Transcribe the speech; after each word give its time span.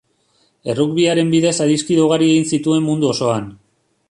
Errugbiaren 0.73 1.29
bidez 1.35 1.53
adiskide 1.67 2.03
ugari 2.07 2.31
egin 2.33 2.49
zituen 2.55 2.89
mundu 2.89 3.13
osoan. 3.15 3.49